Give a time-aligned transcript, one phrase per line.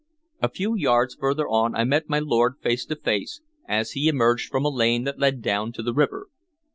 [0.41, 4.49] A few yards further on I met my lord face to face, as he emerged
[4.49, 6.25] from a lane that led down to the river.